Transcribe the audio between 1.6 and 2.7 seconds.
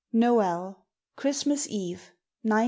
EVE, 1913.